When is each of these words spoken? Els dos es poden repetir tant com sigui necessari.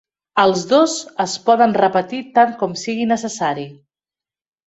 Els 0.43 0.61
dos 0.69 0.95
es 1.25 1.35
poden 1.49 1.75
repetir 1.81 2.21
tant 2.39 2.57
com 2.63 2.75
sigui 2.85 3.07
necessari. 3.13 3.67